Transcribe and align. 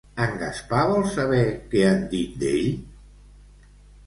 En 0.23 0.31
Gaspar 0.43 0.79
vol 0.91 1.05
saber 1.17 1.43
què 1.75 1.85
han 1.91 2.01
dit 2.15 2.33
d'ell? 2.45 2.73